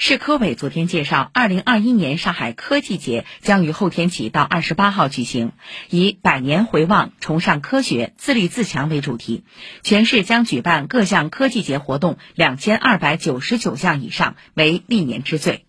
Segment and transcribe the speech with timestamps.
[0.00, 5.50] 市科委昨天介绍，二零二一年上海科技节将于后天起到二十八号举行，
[5.90, 9.42] 以“百年回望，崇尚科学，自立自强”为主题，
[9.82, 15.67] 全市将举办各项科技节活动两千二百九十九项以上，为历年之最。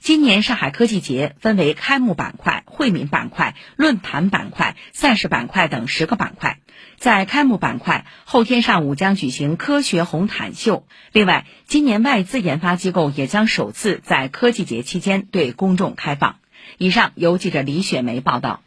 [0.00, 6.58] 今年上海科技节分为开幕板块、惠民板块、论坛板块、赛事板块等十个板块。
[6.96, 10.86] 在开幕板块，后天上午将举行科学红毯秀。
[11.12, 16.36] 另外，今年外资研发机构也将首次在科技节期间对公众开放。
[16.78, 18.62] 以上由记者李雪梅报道。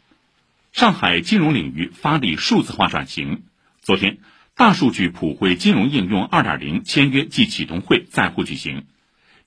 [0.72, 3.42] 上海金融领域发力数字化转型。
[3.80, 4.18] 昨天，
[4.54, 8.84] 大数据普惠金融应用2.0签约暨启动会在沪举行。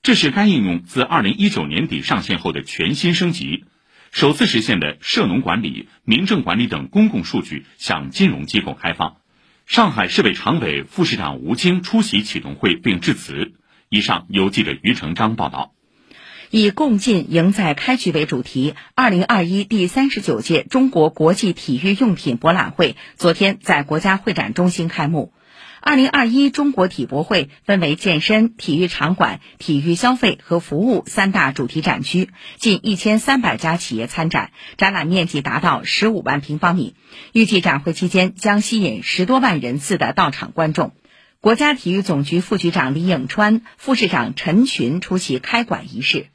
[0.02, 3.66] 这是该应用自2019年底上线后的全新升级，
[4.10, 9.18] 首次实现了涉农管理、民政管理等公共数据向金融机构开放。
[9.64, 13.52] 上海市委常委、副市长吴京出席启动会并致辞。
[13.88, 15.72] 以上由记者于成章报道。
[16.50, 25.32] 以“共进赢在开局”为主题，2021第三十九届中国国际体育用品博览会昨天在国家会展中心开幕。
[25.84, 36.94] 二零二一中国体博会分为健身、体育场馆、体育消费和服务三大主题展区，近一千三百家企业参展，展览面积达到十五万平方米。
[37.32, 40.92] 预计展会期间将吸引十多万人次的到场观众。
[41.40, 46.28] 国家体育总局副局长李颖川、副市长陈群出席开馆仪式。